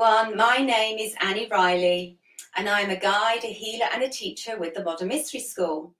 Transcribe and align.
Everyone, 0.00 0.36
my 0.36 0.58
name 0.58 0.96
is 0.98 1.16
Annie 1.20 1.48
Riley 1.50 2.18
and 2.54 2.68
I'm 2.68 2.90
a 2.90 2.96
guide, 2.96 3.42
a 3.42 3.48
healer 3.48 3.86
and 3.92 4.04
a 4.04 4.08
teacher 4.08 4.56
with 4.56 4.72
the 4.74 4.84
Modern 4.84 5.08
Mystery 5.08 5.40
School. 5.40 5.92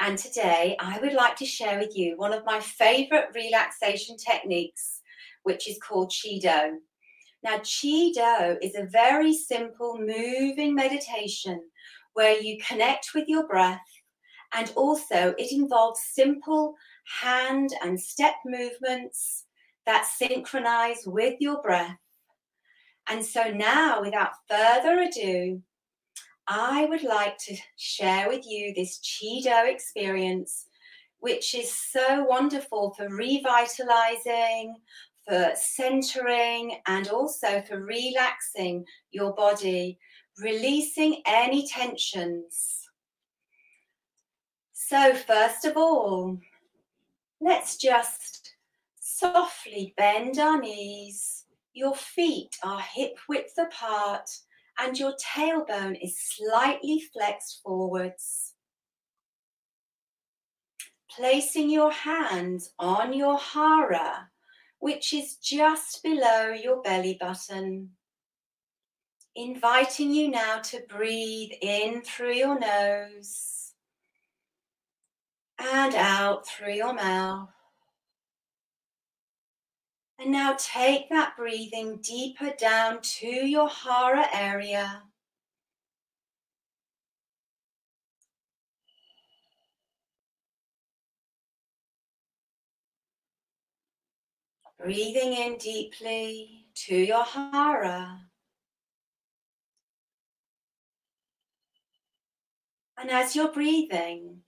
And 0.00 0.18
today 0.18 0.76
I 0.80 0.98
would 0.98 1.12
like 1.12 1.36
to 1.36 1.46
share 1.46 1.78
with 1.78 1.96
you 1.96 2.16
one 2.16 2.32
of 2.32 2.44
my 2.44 2.58
favorite 2.58 3.28
relaxation 3.32 4.16
techniques, 4.16 5.02
which 5.44 5.68
is 5.68 5.78
called 5.78 6.12
Chi 6.12 6.38
Do. 6.42 6.80
Now, 7.44 7.58
Chi 7.58 8.10
Do 8.12 8.58
is 8.60 8.74
a 8.74 8.88
very 8.90 9.32
simple 9.32 10.00
moving 10.00 10.74
meditation 10.74 11.60
where 12.14 12.36
you 12.36 12.58
connect 12.58 13.10
with 13.14 13.28
your 13.28 13.46
breath 13.46 13.86
and 14.52 14.72
also 14.74 15.32
it 15.38 15.52
involves 15.52 16.00
simple 16.02 16.74
hand 17.22 17.70
and 17.84 18.00
step 18.00 18.34
movements 18.44 19.44
that 19.86 20.06
synchronize 20.06 21.04
with 21.06 21.36
your 21.38 21.62
breath 21.62 21.98
and 23.08 23.24
so 23.24 23.50
now, 23.50 24.00
without 24.00 24.32
further 24.48 25.02
ado, 25.02 25.62
I 26.46 26.86
would 26.86 27.02
like 27.02 27.38
to 27.38 27.56
share 27.76 28.28
with 28.28 28.46
you 28.46 28.72
this 28.74 28.98
Chi 28.98 29.68
experience, 29.68 30.66
which 31.18 31.54
is 31.54 31.72
so 31.72 32.24
wonderful 32.24 32.94
for 32.94 33.08
revitalizing, 33.08 34.76
for 35.26 35.52
centering, 35.54 36.78
and 36.86 37.08
also 37.08 37.62
for 37.62 37.80
relaxing 37.80 38.84
your 39.10 39.34
body, 39.34 39.98
releasing 40.42 41.22
any 41.26 41.66
tensions. 41.66 42.80
So, 44.72 45.14
first 45.14 45.64
of 45.64 45.76
all, 45.76 46.38
let's 47.40 47.76
just 47.76 48.54
softly 49.00 49.94
bend 49.96 50.38
our 50.38 50.60
knees 50.60 51.43
your 51.74 51.94
feet 51.94 52.56
are 52.62 52.80
hip 52.80 53.18
width 53.28 53.58
apart 53.58 54.30
and 54.78 54.98
your 54.98 55.14
tailbone 55.14 55.98
is 56.00 56.18
slightly 56.18 57.02
flexed 57.12 57.60
forwards. 57.62 58.54
Placing 61.10 61.70
your 61.70 61.92
hands 61.92 62.72
on 62.78 63.12
your 63.12 63.38
hara, 63.38 64.30
which 64.78 65.12
is 65.12 65.36
just 65.36 66.02
below 66.02 66.50
your 66.50 66.82
belly 66.82 67.16
button. 67.20 67.90
Inviting 69.36 70.12
you 70.12 70.28
now 70.28 70.58
to 70.60 70.80
breathe 70.88 71.50
in 71.60 72.02
through 72.02 72.34
your 72.34 72.58
nose 72.58 73.72
and 75.58 75.94
out 75.94 76.46
through 76.46 76.74
your 76.74 76.94
mouth. 76.94 77.48
And 80.18 80.30
now 80.30 80.56
take 80.58 81.08
that 81.10 81.36
breathing 81.36 81.98
deeper 81.98 82.52
down 82.56 83.00
to 83.02 83.26
your 83.26 83.68
hara 83.68 84.26
area. 84.32 85.02
Breathing 94.78 95.32
in 95.32 95.56
deeply 95.58 96.66
to 96.86 96.96
your 96.96 97.24
hara. 97.24 98.20
And 102.96 103.10
as 103.10 103.34
you're 103.34 103.52
breathing, 103.52 104.42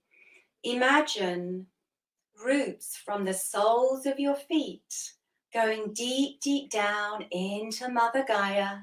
imagine 0.63 1.67
roots 2.43 2.95
from 2.95 3.25
the 3.25 3.33
soles 3.33 4.05
of 4.05 4.19
your 4.19 4.35
feet 4.35 5.16
going 5.53 5.93
deep, 5.93 6.39
deep 6.41 6.69
down 6.69 7.25
into 7.31 7.89
Mother 7.89 8.23
Gaia. 8.27 8.79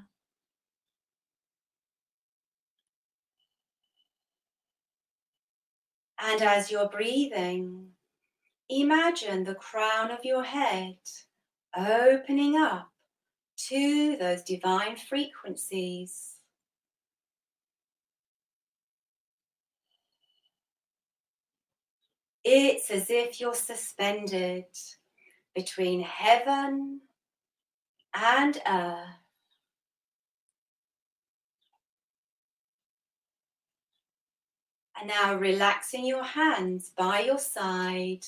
And 6.20 6.42
as 6.42 6.70
you're 6.70 6.88
breathing, 6.88 7.88
imagine 8.69 9.44
the 9.44 9.54
crown 9.54 10.10
of 10.10 10.25
your 10.25 10.42
head 10.42 10.97
opening 11.76 12.56
up 12.56 12.91
to 13.69 14.16
those 14.16 14.42
divine 14.42 14.96
frequencies. 14.96 16.36
It's 22.42 22.91
as 22.91 23.10
if 23.10 23.41
you're 23.41 23.54
suspended 23.54 24.66
between 25.54 26.00
heaven 26.00 27.00
and 28.15 28.60
earth. 28.66 29.09
And 34.98 35.09
now 35.09 35.34
relaxing 35.34 36.06
your 36.06 36.25
hands 36.25 36.91
by 36.97 37.20
your 37.20 37.38
side. 37.38 38.25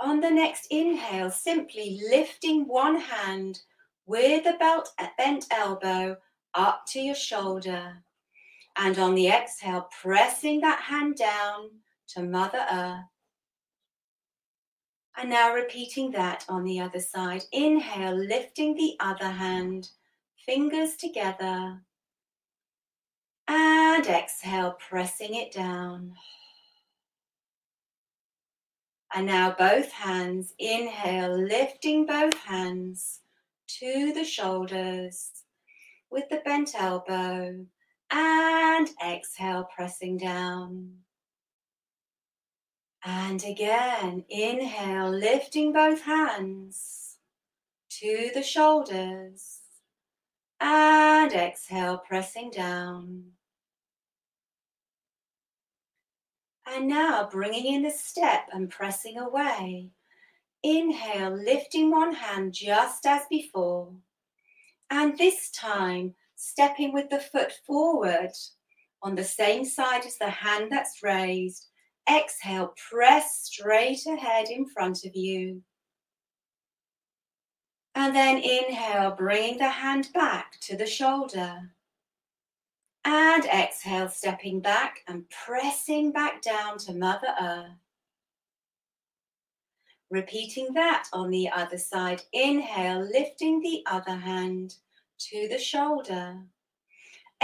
On 0.00 0.20
the 0.20 0.30
next 0.30 0.66
inhale, 0.70 1.30
simply 1.30 2.00
lifting 2.10 2.66
one 2.66 3.00
hand 3.00 3.60
with 4.06 4.44
the 4.44 4.54
belt 4.58 4.90
bent 5.16 5.46
elbow 5.50 6.16
up 6.54 6.84
to 6.88 7.00
your 7.00 7.14
shoulder. 7.14 8.04
And 8.76 8.98
on 8.98 9.14
the 9.14 9.28
exhale, 9.28 9.88
pressing 10.02 10.60
that 10.60 10.80
hand 10.80 11.16
down 11.16 11.70
to 12.08 12.22
Mother 12.22 12.66
Earth. 12.70 13.13
And 15.16 15.30
now 15.30 15.54
repeating 15.54 16.10
that 16.12 16.44
on 16.48 16.64
the 16.64 16.80
other 16.80 17.00
side. 17.00 17.44
Inhale, 17.52 18.16
lifting 18.16 18.74
the 18.74 18.96
other 18.98 19.28
hand, 19.28 19.90
fingers 20.44 20.96
together. 20.96 21.80
And 23.46 24.06
exhale, 24.06 24.72
pressing 24.72 25.34
it 25.34 25.52
down. 25.52 26.14
And 29.14 29.26
now 29.26 29.54
both 29.56 29.92
hands, 29.92 30.54
inhale, 30.58 31.38
lifting 31.38 32.06
both 32.06 32.34
hands 32.34 33.20
to 33.68 34.12
the 34.12 34.24
shoulders 34.24 35.30
with 36.10 36.28
the 36.28 36.42
bent 36.44 36.74
elbow. 36.76 37.64
And 38.10 38.90
exhale, 39.04 39.68
pressing 39.74 40.18
down. 40.18 41.03
And 43.04 43.44
again, 43.44 44.24
inhale, 44.30 45.10
lifting 45.10 45.74
both 45.74 46.00
hands 46.02 47.18
to 47.90 48.30
the 48.32 48.42
shoulders. 48.42 49.60
And 50.58 51.30
exhale, 51.32 51.98
pressing 51.98 52.50
down. 52.50 53.24
And 56.66 56.88
now 56.88 57.28
bringing 57.30 57.74
in 57.74 57.82
the 57.82 57.90
step 57.90 58.48
and 58.50 58.70
pressing 58.70 59.18
away. 59.18 59.90
Inhale, 60.62 61.36
lifting 61.36 61.90
one 61.90 62.14
hand 62.14 62.54
just 62.54 63.04
as 63.04 63.22
before. 63.28 63.92
And 64.90 65.18
this 65.18 65.50
time, 65.50 66.14
stepping 66.36 66.94
with 66.94 67.10
the 67.10 67.20
foot 67.20 67.52
forward 67.66 68.32
on 69.02 69.14
the 69.14 69.24
same 69.24 69.66
side 69.66 70.06
as 70.06 70.16
the 70.16 70.30
hand 70.30 70.72
that's 70.72 71.02
raised 71.02 71.66
Exhale, 72.10 72.74
press 72.90 73.40
straight 73.44 74.04
ahead 74.06 74.50
in 74.50 74.66
front 74.66 75.04
of 75.04 75.16
you. 75.16 75.62
And 77.94 78.14
then 78.14 78.38
inhale, 78.38 79.12
bring 79.12 79.58
the 79.58 79.68
hand 79.68 80.08
back 80.12 80.58
to 80.62 80.76
the 80.76 80.86
shoulder. 80.86 81.70
And 83.04 83.44
exhale, 83.44 84.08
stepping 84.08 84.60
back 84.60 85.00
and 85.06 85.24
pressing 85.30 86.10
back 86.10 86.42
down 86.42 86.78
to 86.78 86.94
Mother 86.94 87.34
Earth. 87.40 87.70
Repeating 90.10 90.74
that 90.74 91.08
on 91.12 91.30
the 91.30 91.48
other 91.50 91.78
side. 91.78 92.22
Inhale, 92.32 93.00
lifting 93.00 93.60
the 93.60 93.82
other 93.86 94.14
hand 94.14 94.76
to 95.18 95.48
the 95.48 95.58
shoulder. 95.58 96.38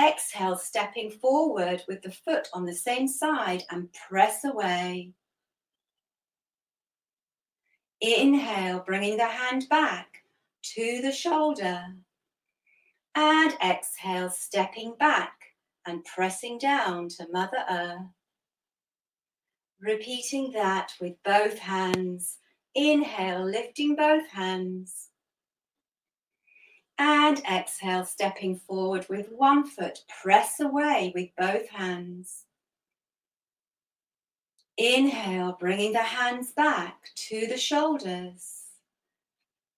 Exhale, 0.00 0.56
stepping 0.56 1.10
forward 1.10 1.82
with 1.86 2.00
the 2.02 2.10
foot 2.10 2.48
on 2.54 2.64
the 2.64 2.74
same 2.74 3.06
side 3.06 3.64
and 3.70 3.92
press 3.92 4.44
away. 4.44 5.12
Inhale, 8.00 8.80
bringing 8.80 9.18
the 9.18 9.26
hand 9.26 9.68
back 9.68 10.24
to 10.62 11.02
the 11.02 11.12
shoulder. 11.12 11.84
And 13.14 13.52
exhale, 13.62 14.30
stepping 14.30 14.94
back 14.98 15.34
and 15.84 16.04
pressing 16.04 16.56
down 16.58 17.08
to 17.10 17.26
Mother 17.30 17.64
Earth. 17.68 18.00
Repeating 19.80 20.52
that 20.52 20.92
with 21.00 21.14
both 21.24 21.58
hands. 21.58 22.38
Inhale, 22.74 23.44
lifting 23.44 23.96
both 23.96 24.28
hands. 24.28 25.09
And 27.02 27.40
exhale, 27.50 28.04
stepping 28.04 28.56
forward 28.56 29.06
with 29.08 29.32
one 29.32 29.64
foot. 29.64 30.00
Press 30.22 30.60
away 30.60 31.12
with 31.14 31.30
both 31.34 31.66
hands. 31.70 32.44
Inhale, 34.76 35.56
bringing 35.58 35.94
the 35.94 36.02
hands 36.02 36.52
back 36.52 37.08
to 37.28 37.46
the 37.46 37.56
shoulders. 37.56 38.64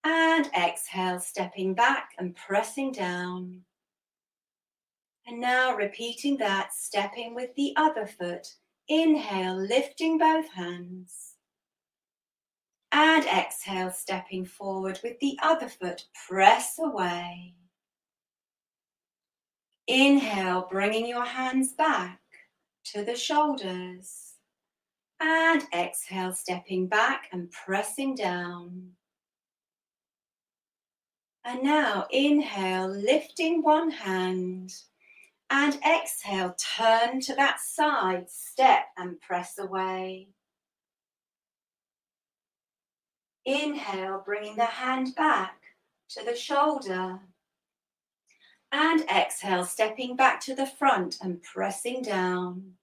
And 0.03 0.47
exhale, 0.47 1.21
stepping 1.21 1.73
back 1.73 2.09
and 2.19 2.35
pressing 2.35 2.91
down. 2.91 3.61
And 5.25 5.39
now 5.39 5.77
repeating 5.77 6.35
that, 6.39 6.73
stepping 6.73 7.35
with 7.35 7.55
the 7.55 7.71
other 7.77 8.05
foot. 8.05 8.47
Inhale, 8.89 9.55
lifting 9.55 10.17
both 10.17 10.49
hands. 10.49 11.32
And 12.95 13.25
exhale, 13.25 13.89
stepping 13.89 14.45
forward 14.45 14.99
with 15.03 15.19
the 15.19 15.37
other 15.41 15.67
foot. 15.67 16.03
Press 16.27 16.77
away. 16.77 17.55
Inhale, 19.87 20.67
bringing 20.69 21.07
your 21.07 21.25
hands 21.25 21.73
back 21.73 22.19
to 22.85 23.03
the 23.03 23.15
shoulders. 23.15 24.35
And 25.19 25.63
exhale, 25.73 26.33
stepping 26.33 26.85
back 26.85 27.29
and 27.31 27.49
pressing 27.49 28.13
down. 28.13 28.91
And 31.45 31.63
now 31.63 32.05
inhale, 32.11 32.87
lifting 32.87 33.63
one 33.63 33.89
hand 33.89 34.71
and 35.49 35.79
exhale, 35.83 36.55
turn 36.57 37.21
to 37.21 37.35
that 37.35 37.59
side, 37.59 38.29
step 38.29 38.85
and 38.97 39.19
press 39.19 39.57
away. 39.57 40.29
Inhale, 43.45 44.21
bringing 44.25 44.55
the 44.55 44.65
hand 44.65 45.15
back 45.15 45.59
to 46.09 46.23
the 46.23 46.35
shoulder. 46.35 47.19
And 48.71 49.01
exhale, 49.01 49.65
stepping 49.65 50.15
back 50.15 50.39
to 50.41 50.55
the 50.55 50.65
front 50.65 51.17
and 51.21 51.41
pressing 51.43 52.01
down. 52.01 52.73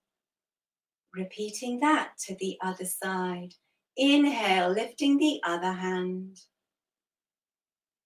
Repeating 1.14 1.80
that 1.80 2.12
to 2.26 2.36
the 2.36 2.58
other 2.62 2.84
side. 2.84 3.54
Inhale, 3.96 4.70
lifting 4.70 5.18
the 5.18 5.40
other 5.44 5.72
hand. 5.72 6.40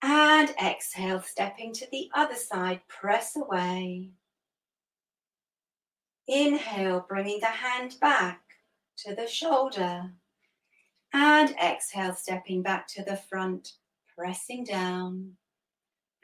And 0.00 0.50
exhale, 0.62 1.22
stepping 1.22 1.72
to 1.74 1.86
the 1.90 2.10
other 2.14 2.36
side, 2.36 2.80
press 2.88 3.36
away. 3.36 4.10
Inhale, 6.26 7.04
bringing 7.06 7.40
the 7.40 7.46
hand 7.46 7.96
back 8.00 8.40
to 8.98 9.14
the 9.14 9.26
shoulder. 9.26 10.12
And 11.16 11.54
exhale, 11.62 12.12
stepping 12.12 12.60
back 12.60 12.88
to 12.88 13.04
the 13.04 13.16
front, 13.16 13.74
pressing 14.16 14.64
down. 14.64 15.34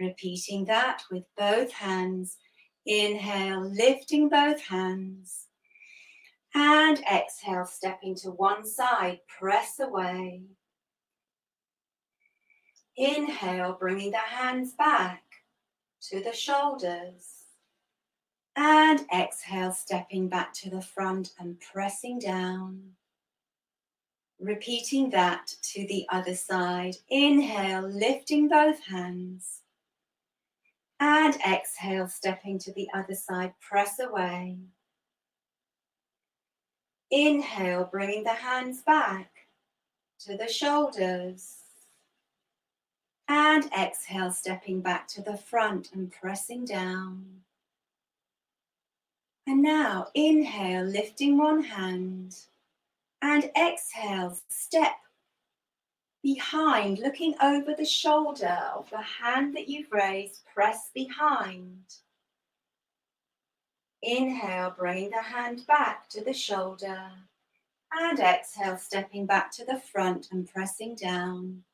Repeating 0.01 0.65
that 0.65 1.05
with 1.13 1.23
both 1.39 1.71
hands. 1.71 2.39
Inhale, 2.85 3.61
lifting 3.61 4.29
both 4.29 4.61
hands. 4.61 5.47
And 6.57 6.99
exhale, 7.01 7.67
stepping 7.67 8.17
to 8.17 8.33
one 8.33 8.67
side, 8.67 9.21
press 9.29 9.79
away. 9.79 10.43
Inhale, 12.97 13.77
bringing 13.79 14.11
the 14.11 14.19
hands 14.19 14.73
back 14.73 15.23
to 16.09 16.21
the 16.21 16.33
shoulders. 16.33 17.45
And 18.57 19.07
exhale, 19.15 19.71
stepping 19.71 20.29
back 20.29 20.53
to 20.55 20.71
the 20.71 20.83
front 20.83 21.31
and 21.39 21.61
pressing 21.61 22.19
down. 22.19 22.97
Repeating 24.41 25.11
that 25.11 25.55
to 25.63 25.87
the 25.87 26.07
other 26.09 26.35
side. 26.35 26.97
Inhale, 27.11 27.83
lifting 27.83 28.49
both 28.49 28.83
hands. 28.87 29.61
And 30.99 31.37
exhale, 31.47 32.09
stepping 32.09 32.59
to 32.61 32.73
the 32.73 32.89
other 32.95 33.15
side, 33.15 33.53
press 33.61 33.99
away. 33.99 34.57
Inhale, 37.11 37.85
bringing 37.85 38.25
the 38.25 38.31
hands 38.31 38.81
back 38.81 39.31
to 40.21 40.37
the 40.37 40.49
shoulders. 40.49 41.59
And 43.29 43.71
exhale, 43.79 44.33
stepping 44.33 44.81
back 44.81 45.07
to 45.09 45.23
the 45.23 45.37
front 45.37 45.93
and 45.93 46.11
pressing 46.11 46.65
down. 46.65 47.43
And 49.47 49.63
now 49.63 50.09
inhale, 50.15 50.85
lifting 50.85 51.37
one 51.37 51.63
hand. 51.63 52.37
And 53.23 53.51
exhale, 53.57 54.39
step 54.49 54.97
behind, 56.23 56.99
looking 56.99 57.35
over 57.43 57.75
the 57.75 57.85
shoulder 57.85 58.59
of 58.75 58.89
the 58.91 59.03
hand 59.03 59.55
that 59.57 59.69
you've 59.69 59.93
raised, 59.93 60.45
press 60.53 60.91
behind. 60.95 61.83
Inhale, 64.03 64.75
bring 64.77 65.11
the 65.11 65.23
hand 65.23 65.67
back 65.67 66.09
to 66.11 66.25
the 66.25 66.33
shoulder. 66.33 67.11
And 67.93 68.19
exhale, 68.21 68.79
stepping 68.79 69.27
back 69.27 69.51
to 69.53 69.65
the 69.65 69.81
front 69.81 70.29
and 70.33 70.49
pressing 70.49 70.95
down. 70.95 71.65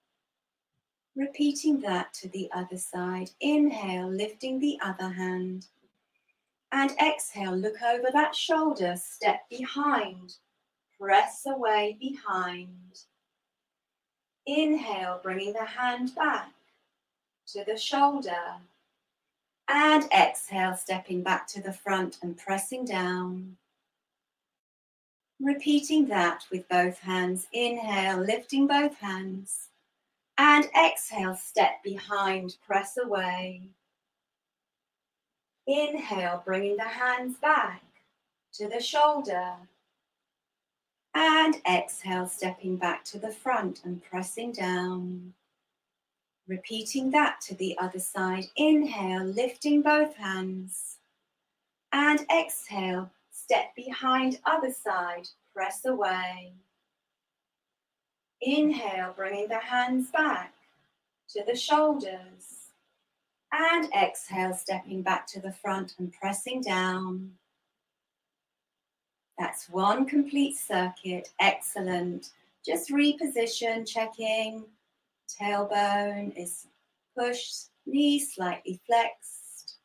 Repeating 1.14 1.80
that 1.80 2.12
to 2.14 2.28
the 2.28 2.50
other 2.52 2.78
side. 2.78 3.30
Inhale, 3.40 4.10
lifting 4.10 4.58
the 4.58 4.78
other 4.82 5.10
hand. 5.10 5.66
And 6.72 6.90
exhale, 7.00 7.56
look 7.56 7.80
over 7.82 8.08
that 8.12 8.34
shoulder, 8.34 8.96
step 8.96 9.48
behind, 9.48 10.36
press 11.00 11.42
away 11.46 11.96
behind. 12.00 12.70
Inhale, 14.46 15.20
bringing 15.22 15.52
the 15.52 15.64
hand 15.64 16.14
back 16.14 16.52
to 17.48 17.64
the 17.64 17.76
shoulder. 17.76 18.56
And 19.68 20.04
exhale, 20.12 20.76
stepping 20.76 21.22
back 21.22 21.46
to 21.48 21.62
the 21.62 21.72
front 21.72 22.18
and 22.22 22.36
pressing 22.36 22.84
down. 22.84 23.56
Repeating 25.40 26.06
that 26.06 26.44
with 26.50 26.68
both 26.68 26.98
hands. 27.00 27.46
Inhale, 27.52 28.18
lifting 28.18 28.66
both 28.66 28.96
hands. 28.98 29.68
And 30.38 30.68
exhale, 30.78 31.34
step 31.34 31.82
behind, 31.82 32.56
press 32.64 32.96
away. 33.02 33.62
Inhale, 35.66 36.42
bringing 36.44 36.76
the 36.76 36.84
hands 36.84 37.36
back 37.38 37.82
to 38.54 38.68
the 38.68 38.80
shoulder. 38.80 39.54
And 41.18 41.62
exhale, 41.66 42.26
stepping 42.26 42.76
back 42.76 43.02
to 43.06 43.18
the 43.18 43.30
front 43.30 43.80
and 43.86 44.02
pressing 44.04 44.52
down. 44.52 45.32
Repeating 46.46 47.10
that 47.12 47.40
to 47.46 47.54
the 47.54 47.74
other 47.78 48.00
side. 48.00 48.44
Inhale, 48.54 49.24
lifting 49.24 49.80
both 49.80 50.14
hands. 50.16 50.98
And 51.90 52.26
exhale, 52.30 53.12
step 53.30 53.74
behind 53.74 54.40
other 54.44 54.70
side, 54.70 55.28
press 55.54 55.86
away. 55.86 56.52
Inhale, 58.42 59.14
bringing 59.16 59.48
the 59.48 59.60
hands 59.60 60.10
back 60.10 60.52
to 61.30 61.42
the 61.46 61.56
shoulders. 61.56 62.72
And 63.50 63.88
exhale, 63.94 64.52
stepping 64.52 65.00
back 65.00 65.26
to 65.28 65.40
the 65.40 65.52
front 65.52 65.94
and 65.98 66.12
pressing 66.12 66.60
down. 66.60 67.38
That's 69.38 69.68
one 69.68 70.06
complete 70.06 70.56
circuit. 70.56 71.30
Excellent. 71.40 72.30
Just 72.64 72.90
reposition, 72.90 73.86
checking. 73.86 74.64
Tailbone 75.28 76.36
is 76.36 76.66
pushed, 77.16 77.66
knee 77.84 78.18
slightly 78.18 78.80
flexed. 78.86 79.76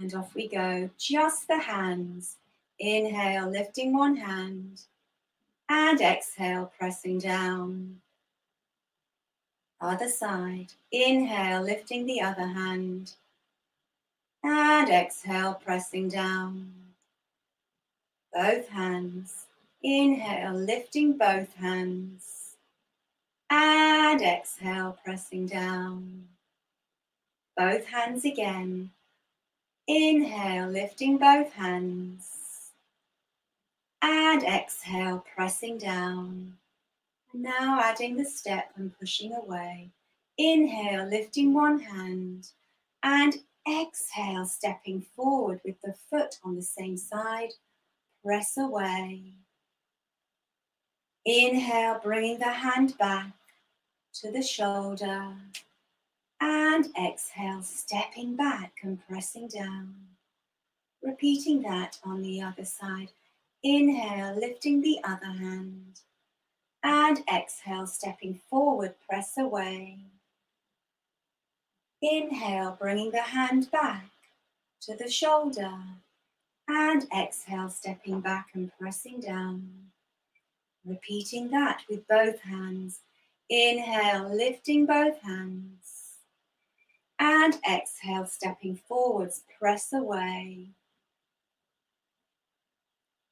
And 0.00 0.14
off 0.14 0.34
we 0.34 0.48
go. 0.48 0.90
Just 0.98 1.46
the 1.46 1.58
hands. 1.58 2.36
Inhale, 2.78 3.50
lifting 3.50 3.96
one 3.96 4.16
hand. 4.16 4.82
And 5.68 6.00
exhale, 6.00 6.72
pressing 6.78 7.18
down. 7.18 8.00
Other 9.80 10.08
side. 10.08 10.72
Inhale, 10.90 11.62
lifting 11.62 12.06
the 12.06 12.20
other 12.22 12.46
hand. 12.46 13.12
And 14.42 14.88
exhale, 14.88 15.54
pressing 15.54 16.08
down. 16.08 16.79
Both 18.32 18.68
hands. 18.68 19.46
Inhale, 19.82 20.54
lifting 20.54 21.16
both 21.16 21.52
hands. 21.54 22.56
And 23.48 24.22
exhale, 24.22 24.96
pressing 25.04 25.46
down. 25.46 26.28
Both 27.56 27.86
hands 27.86 28.24
again. 28.24 28.90
Inhale, 29.88 30.68
lifting 30.68 31.18
both 31.18 31.52
hands. 31.52 32.70
And 34.02 34.44
exhale, 34.44 35.24
pressing 35.34 35.78
down. 35.78 36.56
Now 37.34 37.80
adding 37.80 38.16
the 38.16 38.24
step 38.24 38.70
and 38.76 38.96
pushing 38.98 39.32
away. 39.32 39.90
Inhale, 40.38 41.06
lifting 41.06 41.52
one 41.52 41.80
hand. 41.80 42.48
And 43.02 43.38
exhale, 43.68 44.46
stepping 44.46 45.02
forward 45.16 45.60
with 45.64 45.80
the 45.82 45.94
foot 46.08 46.38
on 46.44 46.54
the 46.54 46.62
same 46.62 46.96
side. 46.96 47.50
Press 48.24 48.56
away. 48.58 49.32
Inhale, 51.24 52.00
bringing 52.02 52.38
the 52.38 52.50
hand 52.50 52.96
back 52.98 53.32
to 54.14 54.30
the 54.30 54.42
shoulder. 54.42 55.34
And 56.40 56.88
exhale, 56.96 57.62
stepping 57.62 58.36
back 58.36 58.72
and 58.82 58.98
pressing 59.06 59.48
down. 59.48 59.94
Repeating 61.02 61.62
that 61.62 61.98
on 62.04 62.22
the 62.22 62.42
other 62.42 62.64
side. 62.64 63.10
Inhale, 63.62 64.38
lifting 64.38 64.80
the 64.80 64.98
other 65.04 65.26
hand 65.26 66.00
And 66.82 67.22
exhale, 67.32 67.86
stepping 67.86 68.40
forward, 68.48 68.94
press 69.06 69.36
away. 69.36 69.98
Inhale, 72.00 72.76
bringing 72.80 73.10
the 73.10 73.20
hand 73.20 73.70
back 73.70 74.06
to 74.82 74.96
the 74.96 75.10
shoulder. 75.10 75.72
And 76.72 77.04
exhale, 77.12 77.68
stepping 77.68 78.20
back 78.20 78.50
and 78.54 78.70
pressing 78.78 79.18
down. 79.18 79.68
Repeating 80.84 81.50
that 81.50 81.82
with 81.90 82.06
both 82.06 82.38
hands. 82.42 83.00
Inhale, 83.48 84.32
lifting 84.32 84.86
both 84.86 85.20
hands. 85.20 86.18
And 87.18 87.58
exhale, 87.68 88.24
stepping 88.24 88.76
forwards, 88.76 89.42
press 89.58 89.92
away. 89.92 90.68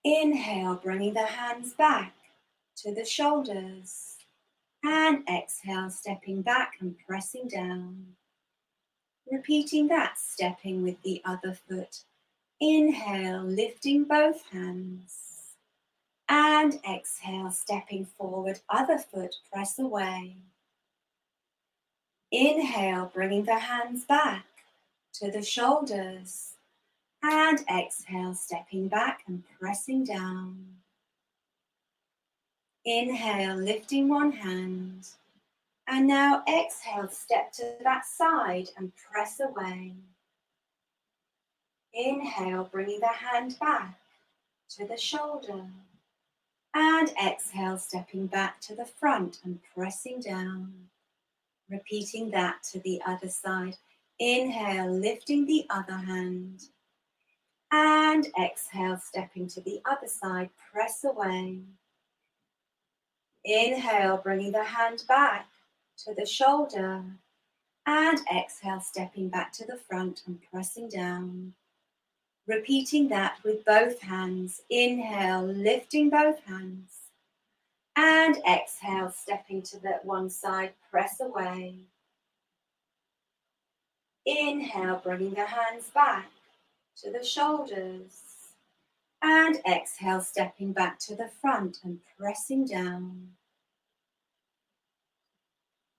Inhale, 0.03 0.75
bringing 0.75 1.15
the 1.15 1.27
hands 1.27 1.75
back 1.75 2.15
to 2.79 2.93
the 2.93 3.05
shoulders. 3.05 4.17
And 4.83 5.23
exhale, 5.29 5.91
stepping 5.91 6.43
back 6.43 6.73
and 6.81 6.97
pressing 7.07 7.47
down. 7.47 8.17
Repeating 9.31 9.87
that, 9.89 10.19
stepping 10.19 10.83
with 10.83 11.01
the 11.03 11.23
other 11.25 11.57
foot. 11.69 12.03
Inhale, 12.61 13.43
lifting 13.45 14.05
both 14.05 14.43
hands. 14.51 15.55
And 16.29 16.81
exhale, 16.89 17.51
stepping 17.51 18.05
forward, 18.05 18.61
other 18.69 18.99
foot, 18.99 19.37
press 19.51 19.79
away. 19.79 20.37
Inhale, 22.33 23.11
bringing 23.15 23.45
the 23.45 23.59
hands 23.59 24.05
back 24.05 24.45
to 25.15 25.31
the 25.31 25.43
shoulders. 25.43 26.55
And 27.23 27.61
exhale, 27.71 28.35
stepping 28.35 28.89
back 28.89 29.23
and 29.27 29.45
pressing 29.59 30.05
down. 30.05 30.67
Inhale, 32.85 33.57
lifting 33.57 34.09
one 34.09 34.33
hand. 34.33 35.09
And 35.87 36.07
now 36.07 36.43
exhale, 36.49 37.09
step 37.09 37.53
to 37.53 37.77
that 37.83 38.05
side 38.05 38.69
and 38.77 38.93
press 38.97 39.41
away. 39.41 39.95
Inhale, 41.95 42.69
bringing 42.71 43.01
the 43.01 43.09
hand 43.09 43.57
back 43.59 43.99
to 44.71 44.87
the 44.87 44.97
shoulder. 44.97 45.67
And 46.75 47.11
exhale, 47.25 47.79
stepping 47.79 48.27
back 48.27 48.61
to 48.63 48.75
the 48.75 48.85
front 48.85 49.41
and 49.45 49.59
pressing 49.75 50.21
down. 50.21 50.73
Repeating 51.71 52.31
that 52.31 52.63
to 52.73 52.81
the 52.81 53.01
other 53.07 53.29
side. 53.29 53.77
Inhale, 54.19 54.93
lifting 54.93 55.47
the 55.47 55.67
other 55.71 55.95
hand. 55.95 56.65
And 57.71 58.29
exhale, 58.41 58.99
stepping 58.99 59.49
to 59.49 59.61
the 59.61 59.81
other 59.85 60.07
side, 60.07 60.51
press 60.73 61.05
away. 61.05 61.61
Inhale, 63.45 64.19
bringing 64.19 64.53
the 64.53 64.65
hand 64.65 65.05
back 65.09 65.49
to 66.05 66.15
the 66.15 66.27
shoulder. 66.27 67.03
And 67.87 68.21
exhale, 68.35 68.81
stepping 68.81 69.29
back 69.29 69.53
to 69.55 69.67
the 69.67 69.77
front 69.77 70.23
and 70.27 70.39
pressing 70.51 70.89
down. 70.89 71.55
Repeating 72.49 73.09
that 73.09 73.37
with 73.45 73.63
both 73.67 74.01
hands. 74.01 74.63
Inhale, 74.71 75.45
lifting 75.45 76.09
both 76.09 76.43
hands. 76.47 76.95
And 77.95 78.39
exhale, 78.51 79.13
stepping 79.15 79.61
to 79.63 79.79
the 79.79 80.01
one 80.03 80.31
side, 80.31 80.73
press 80.91 81.21
away. 81.21 81.75
Inhale, 84.25 84.99
bringing 85.05 85.35
the 85.35 85.45
hands 85.45 85.91
back 85.91 86.31
to 87.03 87.11
the 87.13 87.23
shoulders. 87.23 88.23
And 89.21 89.61
exhale, 89.71 90.23
stepping 90.23 90.73
back 90.73 90.99
to 91.01 91.15
the 91.15 91.29
front 91.43 91.81
and 91.85 91.99
pressing 92.19 92.65
down. 92.65 93.33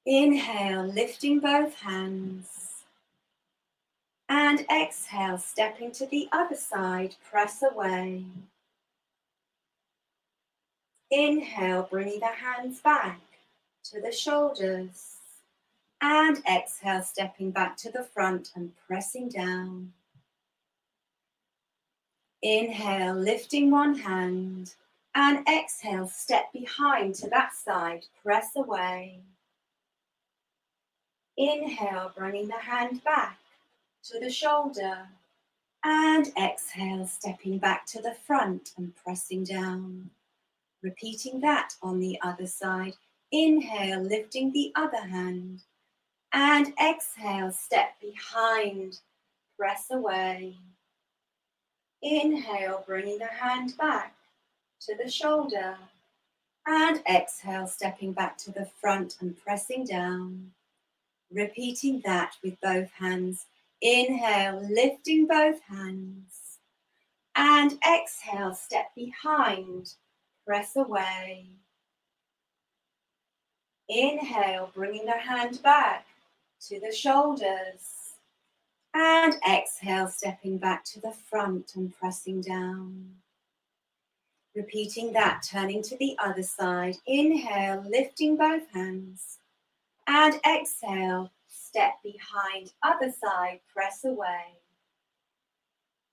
Inhale, 0.03 0.87
lifting 0.87 1.39
both 1.39 1.75
hands. 1.75 2.68
And 4.31 4.63
exhale, 4.71 5.39
stepping 5.39 5.91
to 5.93 6.05
the 6.05 6.29
other 6.31 6.55
side, 6.55 7.15
press 7.27 7.63
away. 7.63 8.25
Inhale, 11.09 11.87
bringing 11.89 12.19
the 12.19 12.27
hands 12.27 12.79
back 12.79 13.19
to 13.85 13.99
the 13.99 14.11
shoulders. 14.11 15.15
And 15.99 16.43
exhale, 16.47 17.01
stepping 17.01 17.49
back 17.49 17.75
to 17.77 17.91
the 17.91 18.03
front 18.03 18.51
and 18.55 18.71
pressing 18.85 19.29
down. 19.29 19.93
Inhale, 22.43 23.15
lifting 23.15 23.71
one 23.71 23.95
hand. 23.95 24.75
And 25.15 25.45
exhale, 25.49 26.07
step 26.07 26.53
behind 26.53 27.15
to 27.15 27.29
that 27.29 27.55
side, 27.55 28.05
press 28.23 28.51
away. 28.55 29.21
Inhale, 31.35 32.11
bringing 32.15 32.47
the 32.47 32.59
hand 32.59 33.03
back 33.03 33.39
to 34.03 34.19
the 34.19 34.29
shoulder. 34.29 35.07
And 35.83 36.31
exhale, 36.37 37.07
stepping 37.07 37.57
back 37.57 37.85
to 37.87 38.01
the 38.01 38.15
front 38.25 38.71
and 38.77 38.93
pressing 38.95 39.45
down. 39.45 40.09
Repeating 40.83 41.39
that 41.41 41.73
on 41.81 41.99
the 41.99 42.19
other 42.21 42.47
side. 42.47 42.93
Inhale, 43.31 44.01
lifting 44.01 44.51
the 44.51 44.71
other 44.75 45.01
hand. 45.01 45.61
And 46.33 46.73
exhale, 46.83 47.51
step 47.51 47.99
behind, 48.01 48.99
press 49.57 49.87
away. 49.91 50.57
Inhale, 52.01 52.83
bringing 52.85 53.19
the 53.19 53.25
hand 53.25 53.77
back 53.77 54.15
to 54.81 54.95
the 54.95 55.09
shoulder. 55.09 55.77
And 56.65 57.01
exhale, 57.09 57.67
stepping 57.67 58.13
back 58.13 58.37
to 58.39 58.51
the 58.51 58.69
front 58.81 59.17
and 59.21 59.37
pressing 59.37 59.85
down. 59.85 60.51
Repeating 61.31 62.01
that 62.05 62.35
with 62.43 62.59
both 62.61 62.91
hands. 62.91 63.45
Inhale, 63.81 64.61
lifting 64.69 65.25
both 65.27 65.61
hands. 65.61 66.59
And 67.35 67.77
exhale, 67.87 68.53
step 68.53 68.91
behind, 68.95 69.93
press 70.45 70.75
away. 70.75 71.47
Inhale, 73.87 74.71
bringing 74.73 75.05
the 75.05 75.13
hand 75.13 75.61
back 75.63 76.05
to 76.67 76.79
the 76.79 76.91
shoulders. 76.91 78.15
And 78.93 79.35
exhale, 79.49 80.07
stepping 80.07 80.57
back 80.57 80.83
to 80.85 80.99
the 80.99 81.11
front 81.11 81.75
and 81.75 81.95
pressing 81.95 82.41
down. 82.41 83.15
Repeating 84.55 85.13
that, 85.13 85.43
turning 85.49 85.81
to 85.83 85.95
the 85.97 86.17
other 86.19 86.43
side. 86.43 86.97
Inhale, 87.05 87.85
lifting 87.87 88.35
both 88.35 88.69
hands. 88.73 89.37
And 90.07 90.39
exhale, 90.45 91.31
step 91.69 91.93
behind, 92.03 92.71
other 92.81 93.11
side, 93.11 93.59
press 93.71 94.03
away. 94.03 94.57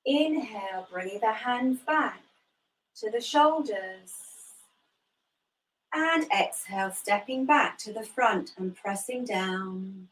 Inhale, 0.04 0.86
bringing 0.92 1.20
the 1.20 1.32
hands 1.32 1.80
back 1.80 2.20
to 3.00 3.10
the 3.10 3.20
shoulders. 3.20 4.12
And 5.94 6.26
exhale, 6.30 6.92
stepping 6.92 7.46
back 7.46 7.78
to 7.78 7.92
the 7.92 8.04
front 8.04 8.52
and 8.58 8.76
pressing 8.76 9.24
down. 9.24 10.08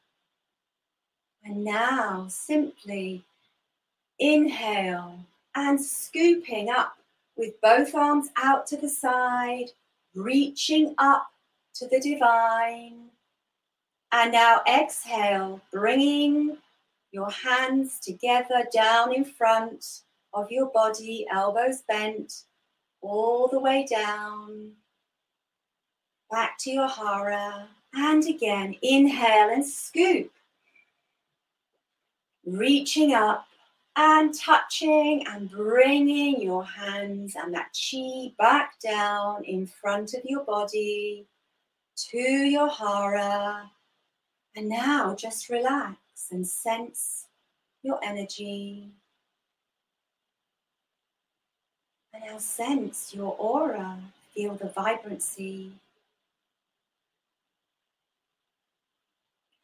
And 1.45 1.63
now 1.63 2.27
simply 2.29 3.23
inhale 4.19 5.19
and 5.55 5.79
scooping 5.79 6.71
up 6.71 6.97
with 7.37 7.61
both 7.61 7.95
arms 7.95 8.31
out 8.43 8.67
to 8.69 8.79
the 8.79 8.89
side, 8.89 9.67
reaching 10.15 10.95
up 10.97 11.27
to 11.75 11.87
the 11.87 12.01
divine. 12.01 13.11
And 14.17 14.31
now 14.31 14.61
exhale, 14.69 15.61
bringing 15.73 16.57
your 17.11 17.29
hands 17.31 17.99
together 17.99 18.65
down 18.73 19.13
in 19.13 19.25
front 19.25 20.03
of 20.33 20.53
your 20.53 20.67
body, 20.67 21.27
elbows 21.33 21.83
bent, 21.89 22.45
all 23.01 23.49
the 23.49 23.59
way 23.59 23.85
down. 23.91 24.71
Back 26.31 26.59
to 26.59 26.71
your 26.71 26.87
hara. 26.87 27.69
And 27.93 28.25
again, 28.25 28.77
inhale 28.83 29.51
and 29.51 29.67
scoop. 29.67 30.31
Reaching 32.47 33.15
up 33.15 33.49
and 33.97 34.33
touching 34.33 35.27
and 35.27 35.51
bringing 35.51 36.41
your 36.41 36.65
hands 36.65 37.35
and 37.35 37.53
that 37.53 37.77
chi 37.77 38.33
back 38.39 38.79
down 38.79 39.43
in 39.43 39.67
front 39.67 40.15
of 40.15 40.21
your 40.25 40.45
body 40.45 41.27
to 41.97 42.19
your 42.19 42.69
hara 42.69 43.73
and 44.57 44.69
now 44.69 45.15
just 45.15 45.49
relax 45.49 45.97
and 46.31 46.47
sense 46.47 47.27
your 47.83 47.99
energy. 48.03 48.91
And 52.13 52.23
now 52.25 52.39
sense 52.39 53.13
your 53.13 53.37
aura, 53.39 53.99
feel 54.33 54.55
the 54.55 54.69
vibrancy. 54.69 55.73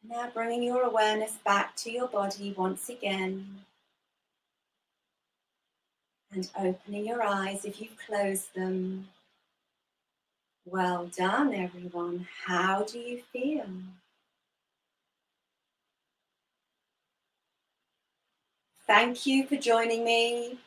Now 0.03 0.29
bringing 0.33 0.63
your 0.63 0.83
awareness 0.83 1.37
back 1.45 1.75
to 1.77 1.91
your 1.91 2.07
body 2.07 2.53
once 2.57 2.89
again. 2.89 3.61
And 6.33 6.49
opening 6.57 7.05
your 7.05 7.23
eyes 7.23 7.65
if 7.65 7.81
you've 7.81 7.97
closed 8.05 8.53
them. 8.55 9.07
Well 10.65 11.07
done, 11.07 11.53
everyone. 11.53 12.27
How 12.45 12.83
do 12.83 12.99
you 12.99 13.21
feel? 13.31 13.65
Thank 18.93 19.25
you 19.25 19.47
for 19.47 19.55
joining 19.55 20.03
me 20.03 20.57